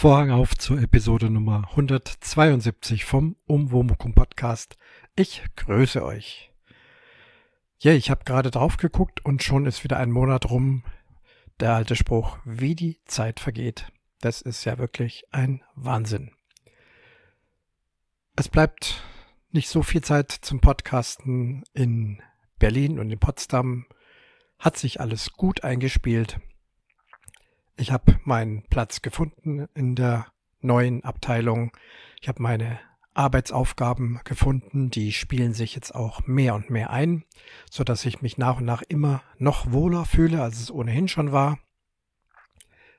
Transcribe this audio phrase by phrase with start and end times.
[0.00, 4.76] Vorhang auf zur Episode Nummer 172 vom Umwomukum Podcast.
[5.16, 6.52] Ich grüße euch.
[7.80, 10.84] Ja, ich habe gerade drauf geguckt und schon ist wieder ein Monat rum.
[11.58, 13.90] Der alte Spruch, wie die Zeit vergeht.
[14.20, 16.30] Das ist ja wirklich ein Wahnsinn.
[18.36, 19.02] Es bleibt
[19.50, 22.22] nicht so viel Zeit zum Podcasten in
[22.60, 23.84] Berlin und in Potsdam.
[24.60, 26.38] Hat sich alles gut eingespielt.
[27.80, 30.26] Ich habe meinen Platz gefunden in der
[30.60, 31.70] neuen Abteilung.
[32.20, 32.80] Ich habe meine
[33.14, 37.24] Arbeitsaufgaben gefunden, die spielen sich jetzt auch mehr und mehr ein,
[37.70, 41.30] so dass ich mich nach und nach immer noch wohler fühle, als es ohnehin schon
[41.30, 41.60] war.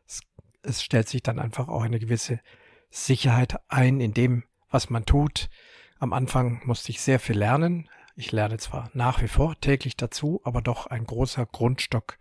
[0.07, 0.22] Es,
[0.61, 2.39] es stellt sich dann einfach auch eine gewisse
[2.89, 5.50] Sicherheit ein in dem, was man tut.
[6.00, 7.89] Am Anfang musste ich sehr viel lernen.
[8.16, 12.17] Ich lerne zwar nach wie vor täglich dazu, aber doch ein großer Grundstock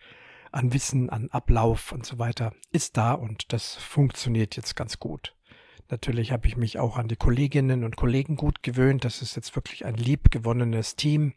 [0.58, 5.36] an Wissen, an Ablauf und so weiter ist da und das funktioniert jetzt ganz gut.
[5.88, 9.04] Natürlich habe ich mich auch an die Kolleginnen und Kollegen gut gewöhnt.
[9.04, 11.32] Das ist jetzt wirklich ein liebgewonnenes Team,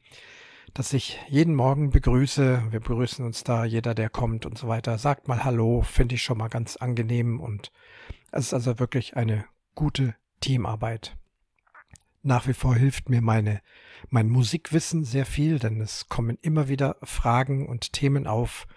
[0.73, 2.63] das ich jeden Morgen begrüße.
[2.71, 4.97] Wir begrüßen uns da, jeder, der kommt und so weiter.
[4.97, 7.71] Sagt mal Hallo, finde ich schon mal ganz angenehm und
[8.31, 11.15] es ist also wirklich eine gute Teamarbeit.
[12.23, 13.61] Nach wie vor hilft mir meine,
[14.09, 18.67] mein Musikwissen sehr viel, denn es kommen immer wieder Fragen und Themen auf,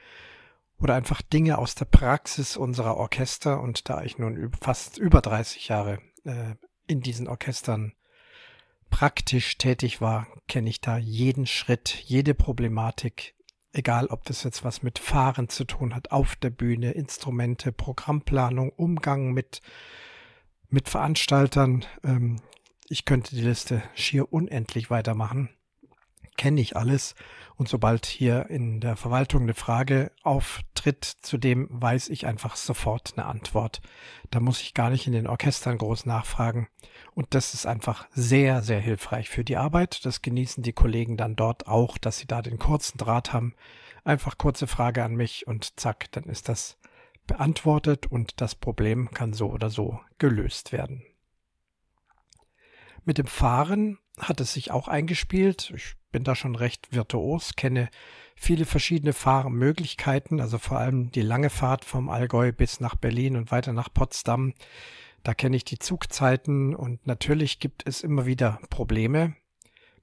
[0.78, 3.60] oder einfach Dinge aus der Praxis unserer Orchester.
[3.60, 6.54] Und da ich nun fast über 30 Jahre äh,
[6.86, 7.92] in diesen Orchestern
[8.90, 13.34] praktisch tätig war, kenne ich da jeden Schritt, jede Problematik,
[13.72, 18.70] egal ob das jetzt was mit Fahren zu tun hat, auf der Bühne, Instrumente, Programmplanung,
[18.70, 19.62] Umgang mit,
[20.68, 21.84] mit Veranstaltern.
[22.04, 22.40] Ähm,
[22.88, 25.50] ich könnte die Liste schier unendlich weitermachen
[26.36, 27.14] kenne ich alles.
[27.56, 33.12] Und sobald hier in der Verwaltung eine Frage auftritt, zu dem weiß ich einfach sofort
[33.16, 33.80] eine Antwort.
[34.30, 36.68] Da muss ich gar nicht in den Orchestern groß nachfragen.
[37.14, 40.04] Und das ist einfach sehr, sehr hilfreich für die Arbeit.
[40.04, 43.54] Das genießen die Kollegen dann dort auch, dass sie da den kurzen Draht haben.
[44.02, 46.78] Einfach kurze Frage an mich und zack, dann ist das
[47.26, 51.02] beantwortet und das Problem kann so oder so gelöst werden.
[53.04, 55.72] Mit dem Fahren hat es sich auch eingespielt.
[55.74, 57.90] Ich bin da schon recht virtuos, kenne
[58.36, 63.50] viele verschiedene Fahrmöglichkeiten, also vor allem die lange Fahrt vom Allgäu bis nach Berlin und
[63.50, 64.54] weiter nach Potsdam.
[65.24, 69.34] Da kenne ich die Zugzeiten und natürlich gibt es immer wieder Probleme.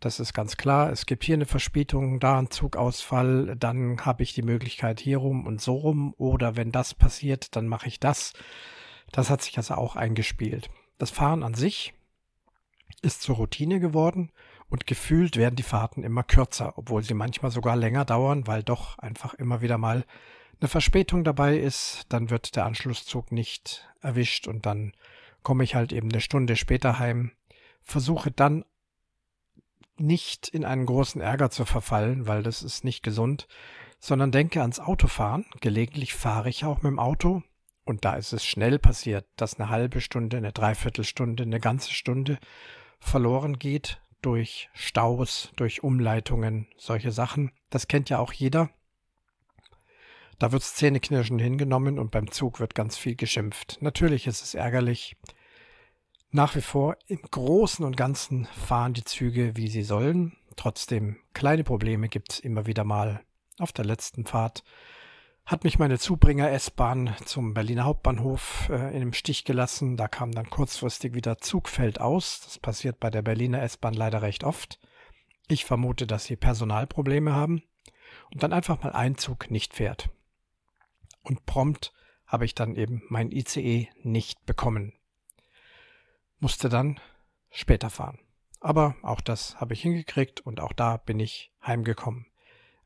[0.02, 0.92] Das ist ganz klar.
[0.92, 5.48] Es gibt hier eine Verspätung, da ein Zugausfall, dann habe ich die Möglichkeit hier rum
[5.48, 8.34] und so rum oder wenn das passiert, dann mache ich das.
[9.14, 10.70] Das hat sich also auch eingespielt.
[10.98, 11.94] Das Fahren an sich
[13.02, 14.30] ist zur Routine geworden
[14.72, 18.98] und gefühlt werden die Fahrten immer kürzer, obwohl sie manchmal sogar länger dauern, weil doch
[18.98, 20.06] einfach immer wieder mal
[20.62, 24.94] eine Verspätung dabei ist, dann wird der Anschlusszug nicht erwischt und dann
[25.44, 27.32] komme ich halt eben eine Stunde später heim,
[27.82, 28.64] versuche dann
[29.98, 33.50] nicht in einen großen Ärger zu verfallen, weil das ist nicht gesund,
[34.00, 35.46] sondern denke ans Autofahren.
[35.60, 37.44] Gelegentlich fahre ich auch mit dem Auto
[37.84, 42.40] und da ist es schnell passiert, dass eine halbe Stunde, eine Dreiviertelstunde, eine ganze Stunde
[43.00, 47.52] verloren geht durch Staus, durch Umleitungen, solche Sachen.
[47.70, 48.70] Das kennt ja auch jeder.
[50.40, 53.78] Da wird's zähneknirschend hingenommen und beim Zug wird ganz viel geschimpft.
[53.82, 55.16] Natürlich ist es ärgerlich.
[56.32, 60.36] Nach wie vor im Großen und Ganzen fahren die Züge, wie sie sollen.
[60.56, 63.22] Trotzdem kleine Probleme gibt's immer wieder mal.
[63.60, 64.64] Auf der letzten Fahrt
[65.46, 69.98] hat mich meine Zubringer-S-Bahn zum Berliner Hauptbahnhof äh, in dem Stich gelassen.
[69.98, 72.42] Da kam dann kurzfristig wieder Zugfeld aus.
[72.42, 74.80] Das passiert bei der Berliner S-Bahn leider recht oft.
[75.48, 77.64] Ich vermute, dass sie Personalprobleme haben
[78.32, 80.10] und dann einfach mal ein Zug nicht fährt.
[81.24, 81.94] Und prompt
[82.26, 84.94] habe ich dann eben mein ICE nicht bekommen.
[86.40, 87.00] Musste dann
[87.50, 88.20] später fahren.
[88.62, 92.31] Aber auch das habe ich hingekriegt und auch da bin ich heimgekommen.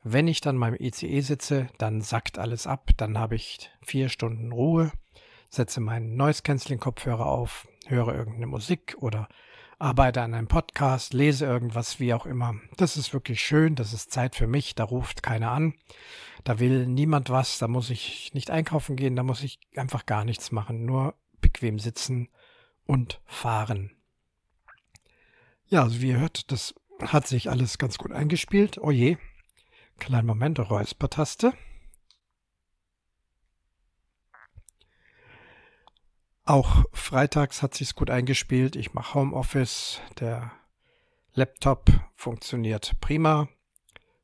[0.07, 4.51] Wenn ich dann beim ICE sitze, dann sackt alles ab, dann habe ich vier Stunden
[4.51, 4.91] Ruhe,
[5.49, 9.27] setze meinen Noise Cancelling Kopfhörer auf, höre irgendeine Musik oder
[9.79, 12.53] arbeite an einem Podcast, lese irgendwas, wie auch immer.
[12.77, 15.73] Das ist wirklich schön, das ist Zeit für mich, da ruft keiner an,
[16.43, 20.23] da will niemand was, da muss ich nicht einkaufen gehen, da muss ich einfach gar
[20.23, 22.29] nichts machen, nur bequem sitzen
[22.85, 23.89] und fahren.
[25.65, 28.77] Ja, also wie ihr hört, das hat sich alles ganz gut eingespielt.
[28.77, 29.17] Oh je,
[29.99, 31.53] Kleinen Moment, Räuspertaste.
[36.43, 38.75] Auch freitags hat sich's gut eingespielt.
[38.75, 39.99] Ich mache Homeoffice.
[40.19, 40.51] Der
[41.33, 43.47] Laptop funktioniert prima.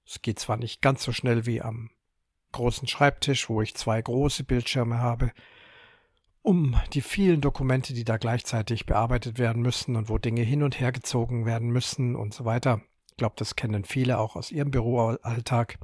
[0.05, 1.89] Es geht zwar nicht ganz so schnell wie am
[2.51, 5.31] großen Schreibtisch, wo ich zwei große Bildschirme habe.
[6.43, 10.79] um die vielen Dokumente, die da gleichzeitig bearbeitet werden müssen und wo Dinge hin und
[10.79, 12.81] her gezogen werden müssen und so weiter.
[13.21, 15.77] Ich glaube, das kennen viele auch aus ihrem Büroalltag.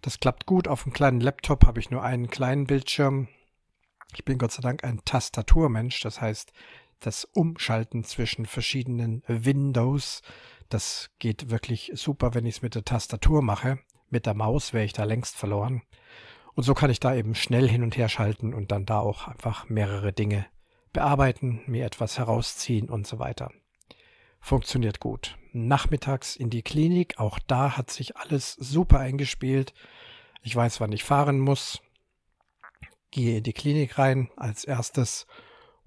[0.00, 0.66] Das klappt gut.
[0.66, 3.28] Auf dem kleinen Laptop habe ich nur einen kleinen Bildschirm.
[4.12, 6.00] Ich bin Gott sei Dank ein Tastaturmensch.
[6.00, 6.52] Das heißt,
[6.98, 10.22] das Umschalten zwischen verschiedenen Windows,
[10.68, 13.78] das geht wirklich super, wenn ich es mit der Tastatur mache.
[14.10, 15.82] Mit der Maus wäre ich da längst verloren.
[16.56, 19.28] Und so kann ich da eben schnell hin und her schalten und dann da auch
[19.28, 20.44] einfach mehrere Dinge
[20.92, 23.52] bearbeiten, mir etwas herausziehen und so weiter.
[24.40, 25.36] Funktioniert gut.
[25.52, 29.74] Nachmittags in die Klinik, auch da hat sich alles super eingespielt.
[30.42, 31.80] Ich weiß, wann ich fahren muss.
[33.10, 34.30] Gehe in die Klinik rein.
[34.36, 35.26] Als erstes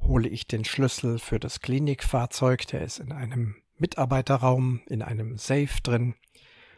[0.02, 2.68] hole ich den Schlüssel für das Klinikfahrzeug.
[2.68, 6.16] Der ist in einem Mitarbeiterraum, in einem Safe drin.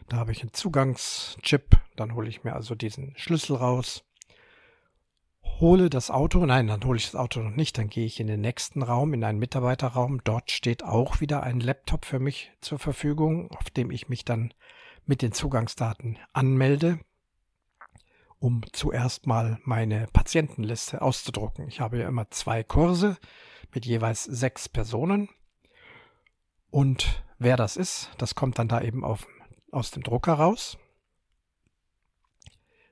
[0.08, 4.04] Da habe ich einen Zugangschip, dann hole ich mir also diesen Schlüssel raus,
[5.64, 8.26] hole das Auto, nein, dann hole ich das Auto noch nicht, dann gehe ich in
[8.26, 10.20] den nächsten Raum, in einen Mitarbeiterraum.
[10.22, 14.52] Dort steht auch wieder ein Laptop für mich zur Verfügung, auf dem ich mich dann
[15.06, 17.00] mit den Zugangsdaten anmelde,
[18.38, 21.66] um zuerst mal meine Patientenliste auszudrucken.
[21.66, 23.16] Ich habe ja immer zwei Kurse
[23.72, 25.30] mit jeweils sechs Personen.
[26.70, 29.26] Und wer das ist, das kommt dann da eben auf
[29.72, 30.76] aus dem Drucker raus.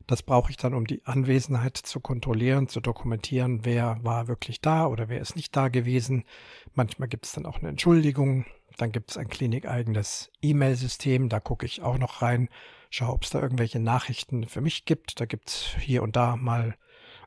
[0.07, 4.87] Das brauche ich dann, um die Anwesenheit zu kontrollieren, zu dokumentieren, wer war wirklich da
[4.87, 6.25] oder wer ist nicht da gewesen.
[6.75, 8.47] Manchmal gibt es dann auch eine Entschuldigung.
[8.79, 12.49] Dann gibt es ein klinikeigenes E-Mail-System, da gucke ich auch noch rein,
[12.89, 15.21] schaue, ob es da irgendwelche Nachrichten für mich gibt.
[15.21, 16.77] Da gibt es hier und da mal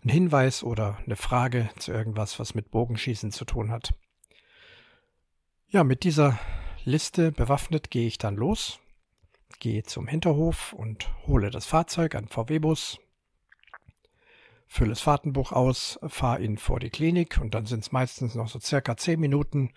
[0.02, 3.94] einen Hinweis oder eine Frage zu irgendwas, was mit Bogenschießen zu tun hat.
[5.68, 6.40] Ja, mit dieser
[6.84, 8.80] Liste bewaffnet gehe ich dann los
[9.60, 13.00] gehe zum Hinterhof und hole das Fahrzeug, ein VW-Bus,
[14.68, 18.50] fülle das Fahrtenbuch aus, fahre ihn vor die Klinik und dann sind es meistens noch
[18.50, 19.72] so circa zehn Minuten,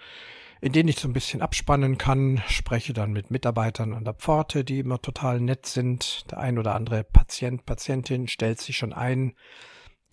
[0.60, 4.64] in denen ich so ein bisschen abspannen kann, spreche dann mit Mitarbeitern an der Pforte,
[4.64, 6.30] die immer total nett sind.
[6.30, 9.34] Der ein oder andere Patient, Patientin stellt sich schon ein.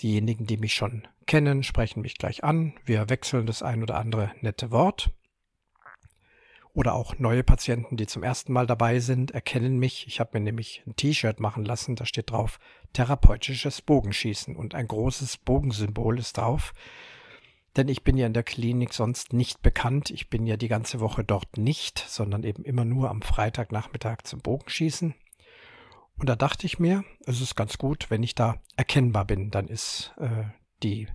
[0.01, 2.73] Diejenigen, die mich schon kennen, sprechen mich gleich an.
[2.85, 5.09] Wir wechseln das ein oder andere nette Wort.
[6.75, 10.07] Oder auch neue Patienten, die zum ersten Mal dabei sind, erkennen mich.
[10.07, 12.59] Ich habe mir nämlich ein T-Shirt machen lassen, da steht drauf
[12.91, 16.73] therapeutisches Bogenschießen und ein großes Bogensymbol ist drauf.
[17.77, 20.09] Denn ich bin ja in der Klinik sonst nicht bekannt.
[20.09, 24.41] Ich bin ja die ganze Woche dort nicht, sondern eben immer nur am Freitagnachmittag zum
[24.41, 25.15] Bogenschießen.
[26.17, 29.49] Und da dachte ich mir, es ist ganz gut, wenn ich da erkennbar bin.
[29.49, 30.43] Dann ist äh,
[30.83, 31.07] die,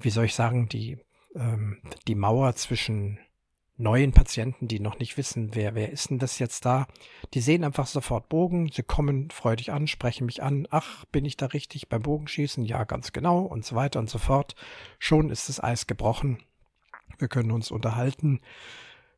[0.00, 0.98] wie soll ich sagen, die,
[1.36, 3.20] ähm, die Mauer zwischen
[3.82, 6.86] neuen Patienten, die noch nicht wissen, wer, wer ist denn das jetzt da?
[7.34, 11.36] Die sehen einfach sofort Bogen, sie kommen freudig an, sprechen mich an, ach, bin ich
[11.36, 12.64] da richtig beim Bogenschießen?
[12.64, 14.54] Ja, ganz genau und so weiter und so fort.
[14.98, 16.38] Schon ist das Eis gebrochen.
[17.18, 18.40] Wir können uns unterhalten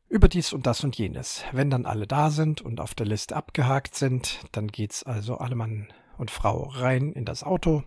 [0.09, 1.43] über dies und das und jenes.
[1.51, 5.55] Wenn dann alle da sind und auf der Liste abgehakt sind, dann geht's also alle
[5.55, 5.87] Mann
[6.17, 7.83] und Frau rein in das Auto.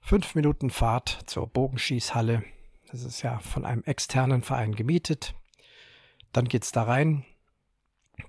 [0.00, 2.44] Fünf Minuten Fahrt zur Bogenschießhalle.
[2.90, 5.34] Das ist ja von einem externen Verein gemietet.
[6.32, 7.24] Dann geht's da rein.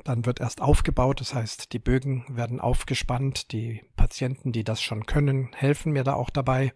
[0.03, 3.51] Dann wird erst aufgebaut, das heißt, die Bögen werden aufgespannt.
[3.51, 6.73] Die Patienten, die das schon können, helfen mir da auch dabei.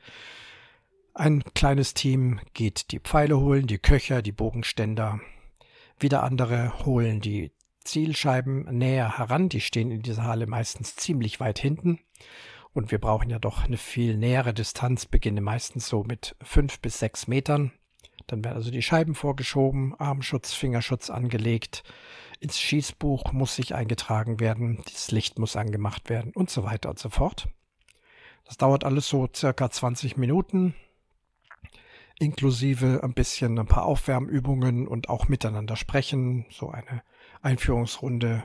[1.13, 5.19] Ein kleines Team geht die Pfeile holen, die Köcher, die Bogenständer.
[5.99, 7.51] Wieder andere holen die
[7.83, 9.49] Zielscheiben näher heran.
[9.49, 11.99] Die stehen in dieser Halle meistens ziemlich weit hinten.
[12.73, 16.99] Und wir brauchen ja doch eine viel nähere Distanz, beginne meistens so mit fünf bis
[16.99, 17.71] sechs Metern.
[18.27, 21.83] Dann werden also die Scheiben vorgeschoben, Armschutz, Fingerschutz angelegt,
[22.39, 26.99] ins Schießbuch muss sich eingetragen werden, das Licht muss angemacht werden und so weiter und
[26.99, 27.47] so fort.
[28.45, 30.75] Das dauert alles so circa 20 Minuten,
[32.19, 37.03] inklusive ein bisschen ein paar Aufwärmübungen und auch miteinander sprechen, so eine
[37.41, 38.43] Einführungsrunde.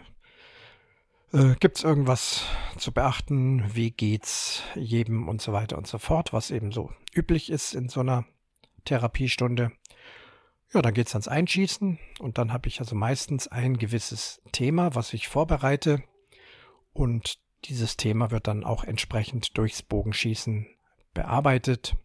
[1.32, 2.44] Äh, Gibt es irgendwas
[2.78, 3.64] zu beachten?
[3.74, 7.88] Wie geht's jedem und so weiter und so fort, was eben so üblich ist in
[7.88, 8.24] so einer
[8.84, 9.72] Therapiestunde.
[10.72, 15.12] Ja, dann geht's ans Einschießen und dann habe ich also meistens ein gewisses Thema, was
[15.12, 16.02] ich vorbereite
[16.92, 20.66] und dieses Thema wird dann auch entsprechend durchs Bogenschießen
[21.14, 21.96] bearbeitet.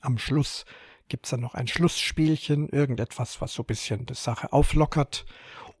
[0.00, 0.64] Am Schluss
[1.08, 5.24] gibt's dann noch ein Schlussspielchen, irgendetwas, was so ein bisschen die Sache auflockert,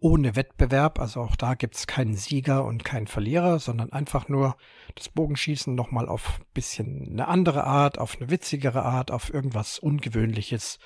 [0.00, 0.98] ohne Wettbewerb.
[0.98, 4.56] Also auch da gibt's keinen Sieger und keinen Verlierer, sondern einfach nur
[4.94, 10.78] das Bogenschießen nochmal auf bisschen eine andere Art, auf eine witzigere Art, auf irgendwas Ungewöhnliches.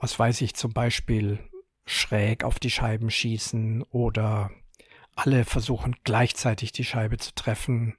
[0.00, 1.38] Was weiß ich zum Beispiel
[1.86, 4.50] schräg auf die Scheiben schießen oder
[5.14, 7.96] alle versuchen gleichzeitig die Scheibe zu treffen.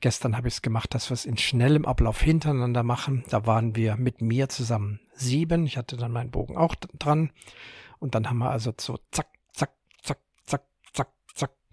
[0.00, 3.22] Gestern habe ich es gemacht, dass wir es in schnellem Ablauf hintereinander machen.
[3.28, 5.66] Da waren wir mit mir zusammen sieben.
[5.66, 7.30] Ich hatte dann meinen Bogen auch dran.
[7.98, 9.28] Und dann haben wir also so zack,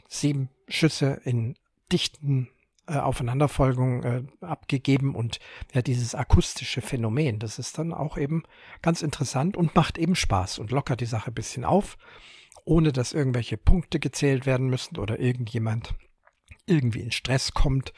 [0.08, 1.56] sieben Schüsse in
[1.92, 2.50] dichten
[2.88, 5.40] äh, Aufeinanderfolgung äh, abgegeben und
[5.74, 8.44] ja, dieses akustische Phänomen, das ist dann auch eben
[8.82, 11.98] ganz interessant und macht eben Spaß und lockert die Sache ein bisschen auf,
[12.64, 15.96] ohne dass irgendwelche Punkte gezählt werden müssen oder irgendjemand
[16.66, 17.94] irgendwie in Stress kommt.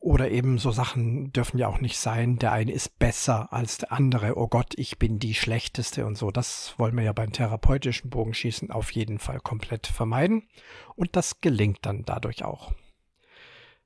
[0.00, 3.92] Oder eben so Sachen dürfen ja auch nicht sein, der eine ist besser als der
[3.92, 6.30] andere, oh Gott, ich bin die schlechteste und so.
[6.30, 10.48] Das wollen wir ja beim therapeutischen Bogenschießen auf jeden Fall komplett vermeiden.
[10.94, 12.72] Und das gelingt dann dadurch auch.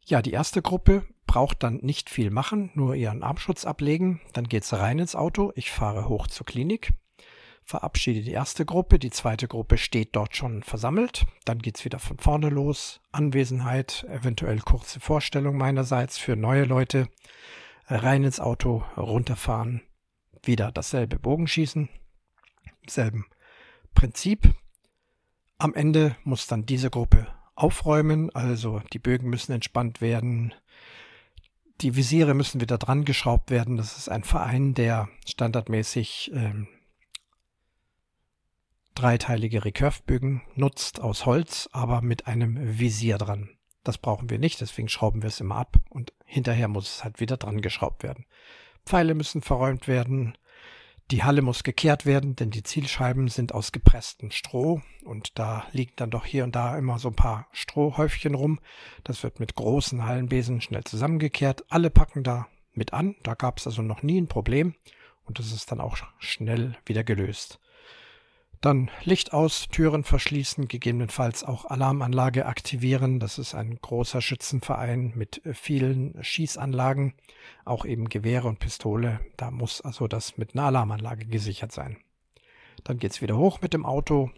[0.05, 4.21] Ja, die erste Gruppe braucht dann nicht viel machen, nur ihren Armschutz ablegen.
[4.35, 5.53] Dann geht's rein ins Auto.
[5.55, 6.93] Ich fahre hoch zur Klinik
[7.65, 12.19] verabschiede die erste Gruppe, die zweite Gruppe steht dort schon versammelt, dann geht's wieder von
[12.19, 17.09] vorne los, Anwesenheit, eventuell kurze Vorstellung meinerseits für neue Leute,
[17.87, 19.83] rein ins Auto, runterfahren,
[20.43, 21.89] wieder dasselbe Bogenschießen,
[22.87, 23.27] selben
[23.95, 24.55] Prinzip.
[25.59, 30.55] Am Ende muss dann diese Gruppe aufräumen, also die Bögen müssen entspannt werden,
[31.81, 33.77] die Visiere müssen wieder dran geschraubt werden.
[33.77, 36.69] Das ist ein Verein, der standardmäßig ähm,
[39.03, 43.51] dreiteilige Recurve-Bögen nutzt aus Holz, aber mit einem Visier dran.
[43.83, 47.19] Das brauchen wir nicht, deswegen schrauben wir es immer ab und hinterher muss es halt
[47.19, 48.27] wieder dran geschraubt werden.
[48.87, 50.39] Pfeile müssen verräumt werden,
[51.11, 55.95] die Halle muss gekehrt werden, denn die Zielscheiben sind aus gepresstem Stroh und da liegen
[55.97, 58.61] dann doch hier und da immer so ein paar Strohhäufchen rum.
[59.03, 61.65] Das wird mit großen Hallenbesen schnell zusammengekehrt.
[61.71, 64.77] Alle packen da mit an, da gab es also noch nie ein Problem
[65.25, 67.59] und das ist dann auch schnell wieder gelöst.
[68.63, 73.19] Dann Licht aus, Türen verschließen, gegebenenfalls auch Alarmanlage aktivieren.
[73.19, 77.15] Das ist ein großer Schützenverein mit äh, vielen Schießanlagen,
[77.65, 79.19] auch eben Gewehre und Pistole.
[79.37, 81.97] Da muss also das mit einer Alarmanlage gesichert sein.
[82.85, 84.31] Dann geht's wieder hoch mit dem Auto.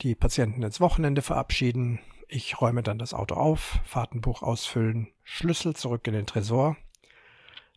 [0.00, 2.00] Die Patienten ins Wochenende verabschieden.
[2.26, 6.78] Ich räume dann das Auto auf, Fahrtenbuch ausfüllen, Schlüssel zurück in den Tresor,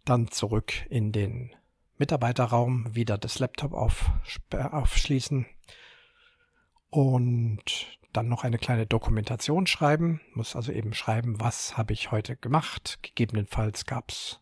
[0.05, 1.53] dann zurück in den
[1.97, 4.11] Mitarbeiterraum wieder das Laptop auf,
[4.51, 5.45] aufschließen
[6.89, 7.63] und
[8.13, 10.21] dann noch eine kleine Dokumentation schreiben.
[10.33, 12.99] Muss also eben schreiben, was habe ich heute gemacht.
[13.01, 14.39] Gegebenenfalls gab es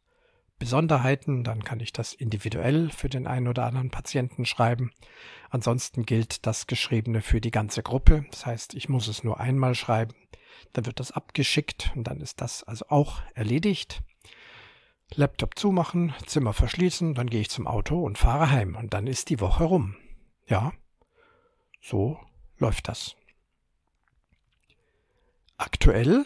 [0.60, 4.92] Besonderheiten, dann kann ich das individuell für den einen oder anderen Patienten schreiben.
[5.50, 8.26] Ansonsten gilt das Geschriebene für die ganze Gruppe.
[8.32, 10.14] Das heißt, ich muss es nur einmal schreiben,
[10.72, 14.04] dann wird das abgeschickt und dann ist das also auch erledigt.
[15.16, 19.30] Laptop zumachen, Zimmer verschließen, dann gehe ich zum Auto und fahre heim und dann ist
[19.30, 19.96] die Woche rum.
[20.48, 20.74] Ja,
[21.82, 22.20] so
[22.58, 23.16] läuft das.
[25.58, 26.26] Aktuell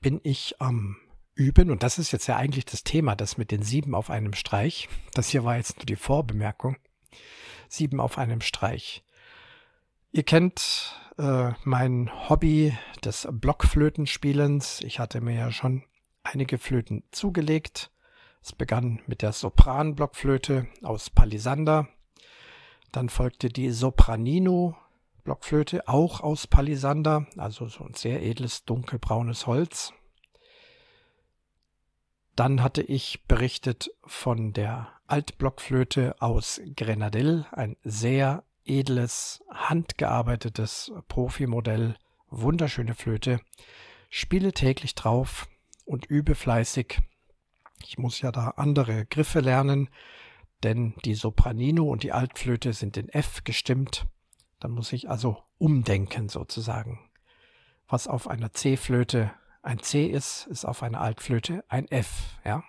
[0.00, 0.96] bin ich am
[1.34, 4.34] Üben und das ist jetzt ja eigentlich das Thema, das mit den sieben auf einem
[4.34, 4.88] Streich.
[5.14, 6.76] Das hier war jetzt nur die Vorbemerkung.
[7.68, 9.02] Sieben auf einem Streich.
[10.10, 14.80] Ihr kennt äh, mein Hobby des Blockflötenspielens.
[14.80, 15.84] Ich hatte mir ja schon
[16.22, 17.90] einige Flöten zugelegt.
[18.42, 21.88] Es begann mit der Sopran-Blockflöte aus Palisander.
[22.90, 29.92] Dann folgte die Sopranino-Blockflöte, auch aus Palisander, also so ein sehr edles dunkelbraunes Holz.
[32.34, 41.96] Dann hatte ich berichtet von der Altblockflöte aus Grenadell, ein sehr edles, handgearbeitetes Profimodell,
[42.30, 43.40] wunderschöne Flöte.
[44.08, 45.48] Spiele täglich drauf,
[45.84, 47.00] und übe fleißig.
[47.84, 49.88] Ich muss ja da andere Griffe lernen,
[50.62, 54.06] denn die Sopranino und die Altflöte sind in F gestimmt.
[54.60, 57.10] Dann muss ich also umdenken sozusagen.
[57.88, 62.64] Was auf einer C-Flöte ein C ist, ist auf einer Altflöte ein F, ja.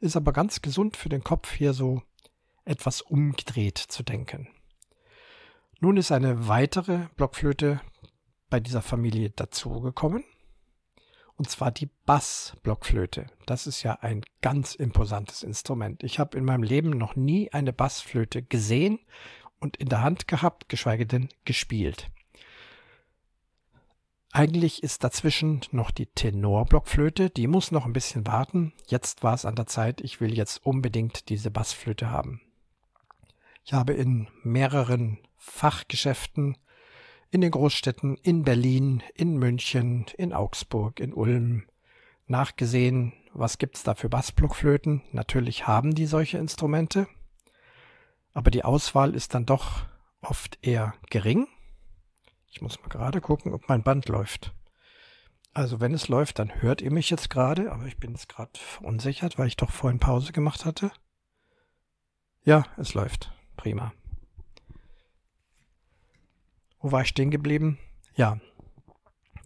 [0.00, 2.02] Ist aber ganz gesund für den Kopf hier so
[2.64, 4.48] etwas umgedreht zu denken.
[5.80, 7.80] Nun ist eine weitere Blockflöte
[8.50, 10.24] bei dieser Familie dazugekommen
[11.36, 13.26] und zwar die Bassblockflöte.
[13.46, 16.02] Das ist ja ein ganz imposantes Instrument.
[16.02, 19.00] Ich habe in meinem Leben noch nie eine Bassflöte gesehen
[19.58, 22.10] und in der Hand gehabt, geschweige denn gespielt.
[24.32, 28.72] Eigentlich ist dazwischen noch die Tenorblockflöte, die muss noch ein bisschen warten.
[28.88, 32.40] Jetzt war es an der Zeit, ich will jetzt unbedingt diese Bassflöte haben.
[33.64, 36.58] Ich habe in mehreren Fachgeschäften
[37.34, 41.64] in den Großstädten, in Berlin, in München, in Augsburg, in Ulm
[42.28, 45.02] nachgesehen, was gibt's da für Bassblockflöten.
[45.10, 47.08] Natürlich haben die solche Instrumente,
[48.34, 49.84] aber die Auswahl ist dann doch
[50.20, 51.48] oft eher gering.
[52.52, 54.54] Ich muss mal gerade gucken, ob mein Band läuft.
[55.52, 58.52] Also wenn es läuft, dann hört ihr mich jetzt gerade, aber ich bin jetzt gerade
[58.54, 60.92] verunsichert, weil ich doch vorhin Pause gemacht hatte.
[62.44, 63.32] Ja, es läuft.
[63.56, 63.92] Prima.
[66.84, 67.78] Wo war ich stehen geblieben?
[68.14, 68.40] Ja.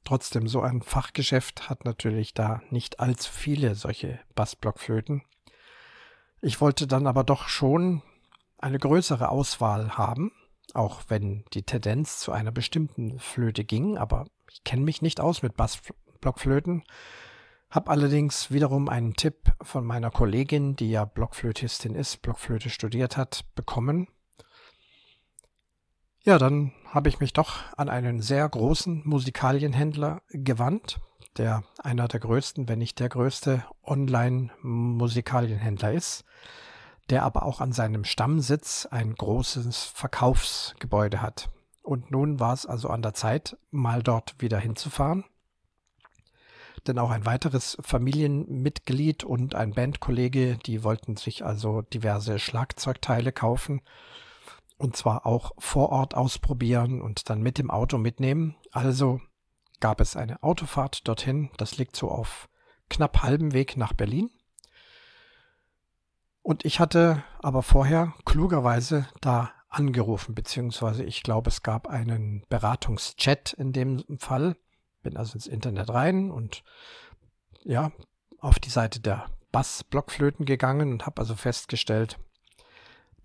[0.02, 5.22] Trotzdem, so ein Fachgeschäft hat natürlich da nicht allzu viele solche Bassblockflöten.
[6.40, 8.02] Ich wollte dann aber doch schon
[8.58, 10.32] eine größere Auswahl haben,
[10.74, 15.42] auch wenn die Tendenz zu einer bestimmten Flöte ging, aber ich kenne mich nicht aus
[15.42, 16.82] mit Bassblockflöten,
[17.70, 23.44] habe allerdings wiederum einen Tipp von meiner Kollegin, die ja Blockflötistin ist, Blockflöte studiert hat,
[23.54, 24.08] bekommen.
[26.28, 31.00] Ja, dann habe ich mich doch an einen sehr großen Musikalienhändler gewandt,
[31.38, 36.26] der einer der größten, wenn nicht der größte Online-Musikalienhändler ist,
[37.08, 41.48] der aber auch an seinem Stammsitz ein großes Verkaufsgebäude hat.
[41.82, 45.24] Und nun war es also an der Zeit, mal dort wieder hinzufahren.
[46.86, 53.80] Denn auch ein weiteres Familienmitglied und ein Bandkollege, die wollten sich also diverse Schlagzeugteile kaufen
[54.78, 58.56] und zwar auch vor Ort ausprobieren und dann mit dem Auto mitnehmen.
[58.70, 59.20] Also
[59.80, 61.50] gab es eine Autofahrt dorthin.
[61.56, 62.48] Das liegt so auf
[62.88, 64.30] knapp halbem Weg nach Berlin.
[66.42, 73.52] Und ich hatte aber vorher klugerweise da angerufen, beziehungsweise ich glaube, es gab einen Beratungschat
[73.52, 74.56] in dem Fall.
[75.02, 76.64] Bin also ins Internet rein und
[77.64, 77.92] ja,
[78.38, 82.18] auf die Seite der Bassblockflöten gegangen und habe also festgestellt,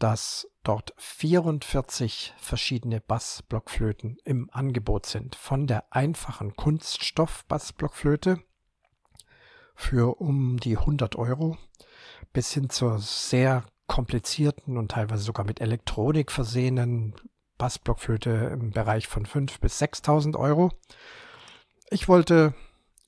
[0.03, 5.34] dass dort 44 verschiedene Bassblockflöten im Angebot sind.
[5.34, 8.43] Von der einfachen Kunststoff-Bassblockflöte
[9.75, 11.58] für um die 100 Euro
[12.34, 17.15] bis hin zur sehr komplizierten und teilweise sogar mit Elektronik versehenen
[17.58, 20.71] Bassblockflöte im Bereich von 5.000 bis 6.000 Euro.
[21.89, 22.54] Ich wollte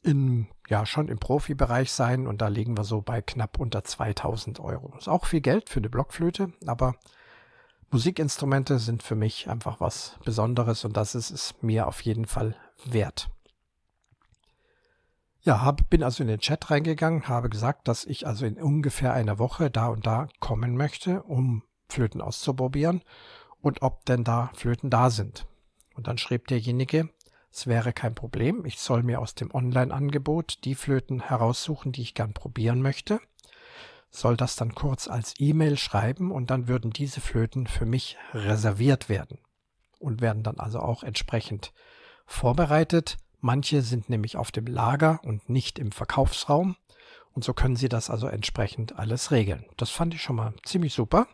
[0.06, 4.60] in, ja, schon im Profibereich sein und da liegen wir so bei knapp unter 2000
[4.60, 4.94] Euro.
[4.98, 6.96] Ist auch viel Geld für eine Blockflöte, aber
[7.92, 12.56] Musikinstrumente sind für mich einfach was Besonderes und das ist es mir auf jeden Fall
[12.86, 13.30] wert.
[15.42, 19.14] Ja, hab, bin also in den Chat reingegangen, habe gesagt, dass ich also in ungefähr
[19.14, 23.04] einer Woche da und da kommen möchte, um Flöten auszuprobieren
[23.62, 25.48] und ob denn da Flöten da sind.
[25.94, 27.10] Und dann schrieb derjenige,
[27.56, 32.14] es wäre kein Problem, ich soll mir aus dem Online-Angebot die Flöten heraussuchen, die ich
[32.14, 33.22] gern probieren möchte,
[34.10, 39.10] soll das dann kurz als E-Mail schreiben und dann würden diese Flöten für mich reserviert
[39.10, 39.40] werden
[40.00, 41.74] und werden dann also auch entsprechend
[42.26, 46.78] vorbereitet Manche sind nämlich auf dem Lager und nicht im Verkaufsraum.
[47.32, 49.66] Und so können Sie das also entsprechend alles regeln.
[49.78, 51.28] Das fand ich schon mal ziemlich super.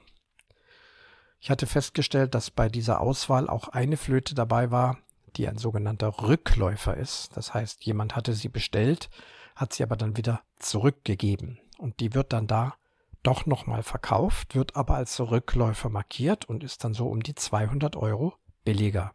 [1.39, 4.97] Ich hatte festgestellt, dass bei dieser Auswahl auch eine Flöte dabei war,
[5.37, 7.35] die ein sogenannter Rückläufer ist.
[7.35, 9.09] Das heißt, jemand hatte sie bestellt,
[9.55, 11.59] hat sie aber dann wieder zurückgegeben.
[11.77, 12.75] Und die wird dann da
[13.23, 17.95] doch nochmal verkauft, wird aber als Rückläufer markiert und ist dann so um die 200
[17.95, 19.13] Euro billiger.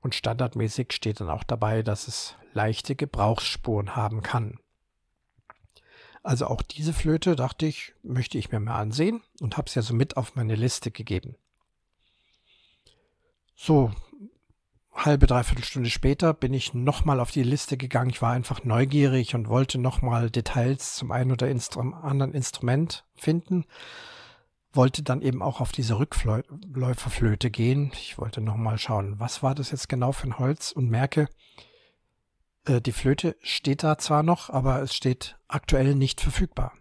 [0.00, 4.58] Und standardmäßig steht dann auch dabei, dass es leichte Gebrauchsspuren haben kann.
[6.22, 9.82] Also auch diese Flöte, dachte ich, möchte ich mir mal ansehen und habe es ja
[9.82, 11.36] so mit auf meine Liste gegeben.
[13.56, 13.92] So,
[15.04, 18.10] halbe, dreiviertel Stunde später bin ich nochmal auf die Liste gegangen.
[18.10, 23.64] Ich war einfach neugierig und wollte nochmal Details zum einen oder Instru anderen Instrument finden
[24.72, 27.92] wollte dann eben auch auf diese Rückläuferflöte gehen.
[27.94, 31.28] Ich wollte nochmal schauen, was war das jetzt genau für ein Holz und merke,
[32.64, 36.72] äh, die Flöte steht da zwar noch, aber es steht aktuell nicht verfügbar.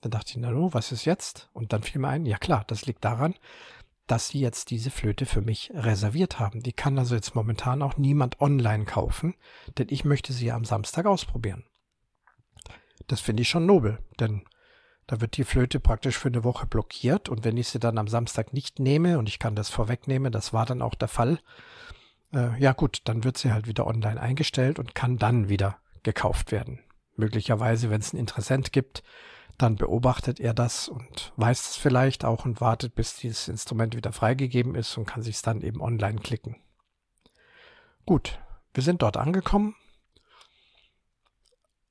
[0.00, 1.50] Dann dachte ich, na nu, was ist jetzt?
[1.52, 3.34] Und dann fiel mir ein, ja klar, das liegt daran,
[4.10, 6.62] dass sie jetzt diese Flöte für mich reserviert haben.
[6.62, 9.34] Die kann also jetzt momentan auch niemand online kaufen,
[9.78, 11.64] denn ich möchte sie am Samstag ausprobieren.
[13.06, 14.42] Das finde ich schon nobel, denn
[15.06, 18.08] da wird die Flöte praktisch für eine Woche blockiert und wenn ich sie dann am
[18.08, 21.38] Samstag nicht nehme und ich kann das vorwegnehmen, das war dann auch der Fall,
[22.32, 26.50] äh, ja gut, dann wird sie halt wieder online eingestellt und kann dann wieder gekauft
[26.50, 26.80] werden.
[27.16, 29.04] Möglicherweise, wenn es einen Interessent gibt,
[29.62, 34.12] dann beobachtet er das und weiß es vielleicht auch und wartet, bis dieses Instrument wieder
[34.12, 36.56] freigegeben ist und kann sich es dann eben online klicken.
[38.06, 38.38] Gut,
[38.74, 39.74] wir sind dort angekommen.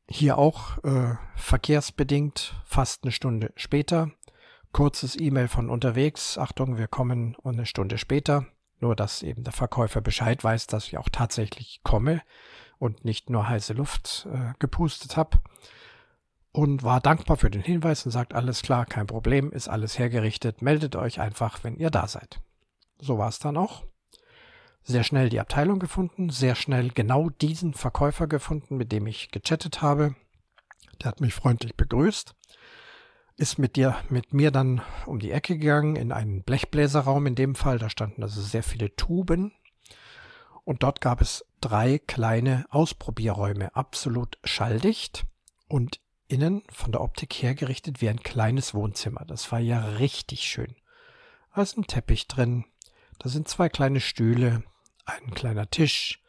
[0.09, 4.11] Hier auch äh, verkehrsbedingt fast eine Stunde später.
[4.71, 6.37] Kurzes E-Mail von unterwegs.
[6.37, 8.47] Achtung, wir kommen eine Stunde später.
[8.79, 12.21] Nur, dass eben der Verkäufer Bescheid weiß, dass ich auch tatsächlich komme
[12.79, 15.39] und nicht nur heiße Luft äh, gepustet habe.
[16.51, 20.61] Und war dankbar für den Hinweis und sagt, alles klar, kein Problem, ist alles hergerichtet,
[20.61, 22.41] meldet euch einfach, wenn ihr da seid.
[22.99, 23.83] So war es dann auch.
[24.83, 29.81] sehr schnell die Abteilung gefunden, sehr schnell genau diesen Verkäufer gefunden, mit dem ich gechattet
[29.81, 30.15] habe.
[31.01, 32.33] Der hat mich freundlich begrüßt,
[33.37, 37.55] ist mit dir, mit mir dann um die Ecke gegangen in einen Blechbläserraum in dem
[37.55, 37.77] Fall.
[37.77, 39.53] Da standen also sehr viele Tuben.
[40.65, 45.25] Und dort gab es drei kleine Ausprobierräume, absolut schalldicht
[45.67, 49.25] und innen von der Optik hergerichtet wie ein kleines Wohnzimmer.
[49.25, 50.75] Das war ja richtig schön.
[51.53, 52.63] Da ist ein Teppich drin,
[53.17, 54.63] da sind zwei kleine Stühle,
[55.05, 56.21] ein kleiner Tisch,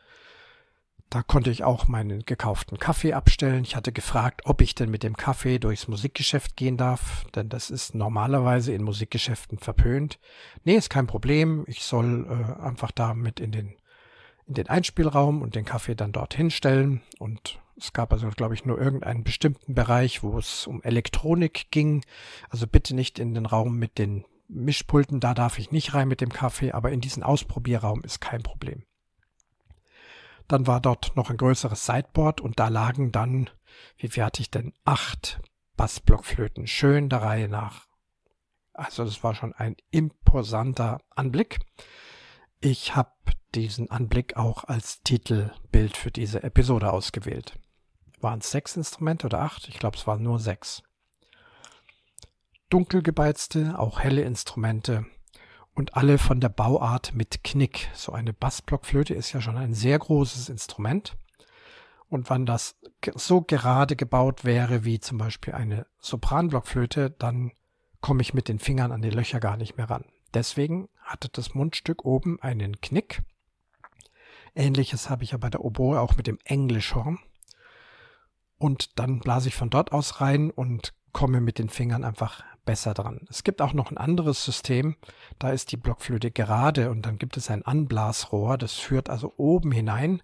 [1.10, 3.64] da konnte ich auch meinen gekauften Kaffee abstellen.
[3.64, 7.68] Ich hatte gefragt, ob ich denn mit dem Kaffee durchs Musikgeschäft gehen darf, denn das
[7.68, 10.20] ist normalerweise in Musikgeschäften verpönt.
[10.62, 11.64] Nee, ist kein Problem.
[11.66, 13.74] Ich soll äh, einfach da mit in den,
[14.46, 17.02] in den Einspielraum und den Kaffee dann dorthin stellen.
[17.18, 22.04] Und es gab also, glaube ich, nur irgendeinen bestimmten Bereich, wo es um Elektronik ging.
[22.48, 26.20] Also bitte nicht in den Raum mit den Mischpulten, da darf ich nicht rein mit
[26.20, 28.84] dem Kaffee, aber in diesen Ausprobierraum ist kein Problem.
[30.48, 33.48] Dann war dort noch ein größeres Sideboard und da lagen dann,
[33.96, 34.72] wie ich denn?
[34.84, 35.40] Acht
[35.76, 37.86] Bassblockflöten, schön der Reihe nach.
[38.72, 41.60] Also das war schon ein imposanter Anblick.
[42.60, 43.12] Ich habe
[43.54, 47.59] diesen Anblick auch als Titelbild für diese Episode ausgewählt.
[48.20, 49.68] Waren es sechs Instrumente oder acht?
[49.68, 50.82] Ich glaube, es waren nur sechs.
[52.68, 55.06] Dunkelgebeizte, auch helle Instrumente,
[55.74, 57.88] und alle von der Bauart mit Knick.
[57.94, 61.16] So eine Bassblockflöte ist ja schon ein sehr großes Instrument.
[62.08, 62.76] Und wenn das
[63.14, 67.52] so gerade gebaut wäre wie zum Beispiel eine Sopranblockflöte, dann
[68.00, 70.04] komme ich mit den Fingern an die Löcher gar nicht mehr ran.
[70.34, 73.22] Deswegen hatte das Mundstück oben einen Knick.
[74.54, 77.18] Ähnliches habe ich ja bei der Oboe auch mit dem Englischhorn.
[78.60, 82.92] Und dann blase ich von dort aus rein und komme mit den Fingern einfach besser
[82.92, 83.26] dran.
[83.30, 84.96] Es gibt auch noch ein anderes System,
[85.38, 89.72] da ist die Blockflöte gerade und dann gibt es ein Anblasrohr, das führt also oben
[89.72, 90.22] hinein,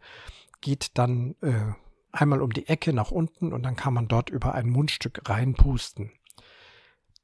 [0.61, 1.72] geht dann äh,
[2.12, 6.12] einmal um die Ecke nach unten und dann kann man dort über ein Mundstück reinpusten.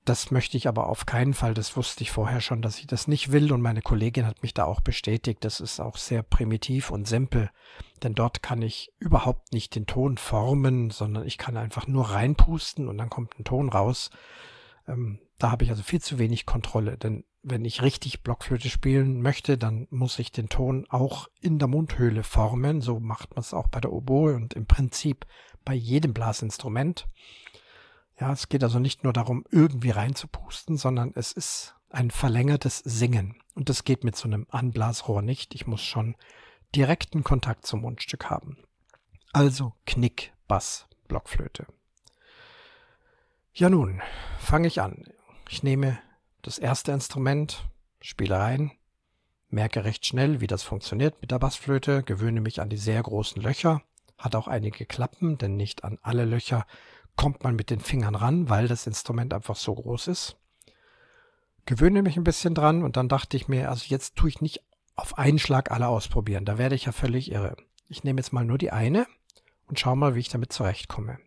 [0.05, 3.07] Das möchte ich aber auf keinen Fall, das wusste ich vorher schon, dass ich das
[3.07, 6.91] nicht will und meine Kollegin hat mich da auch bestätigt, das ist auch sehr primitiv
[6.91, 7.51] und simpel,
[8.03, 12.89] denn dort kann ich überhaupt nicht den Ton formen, sondern ich kann einfach nur reinpusten
[12.89, 14.11] und dann kommt ein Ton raus.
[14.89, 19.21] Ähm, da habe ich also viel zu wenig Kontrolle, denn wenn ich richtig Blockflöte spielen
[19.21, 22.81] möchte, dann muss ich den Ton auch in der Mundhöhle formen.
[22.81, 25.27] So macht man es auch bei der Oboe und im Prinzip
[25.65, 27.09] bei jedem Blasinstrument.
[28.23, 33.43] Ja, es geht also nicht nur darum, irgendwie reinzupusten, sondern es ist ein verlängertes Singen.
[33.57, 35.57] Und das geht mit so einem Anblasrohr nicht.
[35.57, 36.15] Ich muss schon
[36.73, 38.59] direkten Kontakt zum Mundstück haben.
[39.33, 41.67] Also Knick, Bass, Blockflöte.
[43.55, 44.01] Ja nun,
[44.39, 45.03] fange ich an.
[45.49, 45.99] Ich nehme
[46.43, 47.69] das erste Instrument,
[48.01, 48.71] spiele rein,
[49.49, 53.43] merke recht schnell, wie das funktioniert mit der Bassflöte, gewöhne mich an die sehr großen
[53.43, 53.83] Löcher,
[54.17, 56.67] hat auch einige Klappen, denn nicht an alle Löcher
[57.23, 60.37] kommt man mit den Fingern ran, weil das Instrument einfach so groß ist.
[61.67, 64.65] Gewöhne mich ein bisschen dran und dann dachte ich mir, also jetzt tue ich nicht
[64.97, 67.57] auf einen Schlag alle ausprobieren, da werde ich ja völlig irre.
[67.89, 69.07] Ich nehme jetzt mal nur die eine
[69.69, 71.21] und schaue mal, wie ich damit zurechtkomme.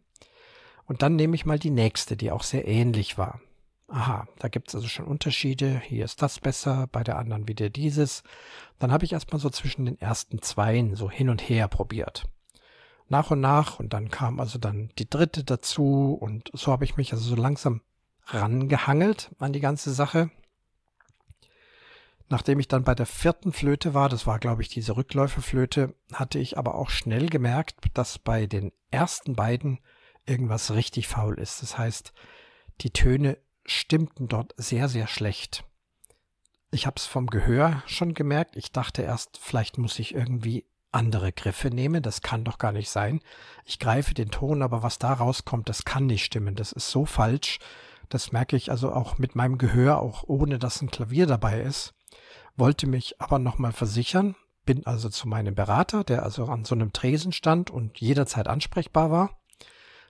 [0.83, 3.39] Und dann nehme ich mal die nächste, die auch sehr ähnlich war.
[3.87, 5.79] Aha, da gibt es also schon Unterschiede.
[5.79, 8.23] Hier ist das besser, bei der anderen wieder dieses.
[8.79, 12.27] Dann habe ich erstmal so zwischen den ersten zweien so hin und her probiert.
[13.07, 16.97] Nach und nach und dann kam also dann die dritte dazu und so habe ich
[16.97, 17.81] mich also so langsam
[18.25, 20.31] rangehangelt an die ganze Sache.
[22.27, 26.39] Nachdem ich dann bei der vierten Flöte war, das war glaube ich diese Rückläuferflöte, hatte
[26.39, 29.79] ich aber auch schnell gemerkt, dass bei den ersten beiden
[30.25, 31.61] irgendwas richtig faul ist.
[31.61, 32.13] Das heißt,
[32.81, 35.63] die Töne stimmten dort sehr, sehr schlecht.
[36.71, 38.55] Ich habe es vom Gehör schon gemerkt.
[38.55, 40.65] Ich dachte erst, vielleicht muss ich irgendwie
[40.95, 42.01] andere Griffe nehmen.
[42.01, 43.19] Das kann doch gar nicht sein.
[43.65, 46.55] Ich greife den Ton, aber was da rauskommt, das kann nicht stimmen.
[46.55, 47.59] Das ist so falsch.
[48.09, 51.93] Das merke ich also auch mit meinem Gehör, auch ohne dass ein Klavier dabei ist.
[52.55, 54.35] Wollte mich aber nochmal versichern.
[54.65, 59.11] Bin also zu meinem Berater, der also an so einem Tresen stand und jederzeit ansprechbar
[59.11, 59.37] war.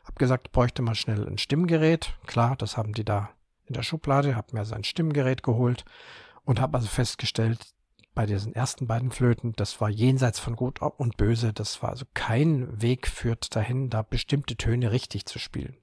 [0.06, 2.14] Hab gesagt, bräuchte mal schnell ein Stimmgerät.
[2.28, 3.32] Klar, das haben die da
[3.66, 5.84] in der Schublade, hab mir sein Stimmgerät geholt
[6.44, 7.75] und habe also festgestellt,
[8.16, 11.54] bei diesen ersten beiden Flöten, das war jenseits von Gut und Böse.
[11.54, 15.76] Das war also kein Weg führt dahin, da bestimmte Töne richtig zu spielen.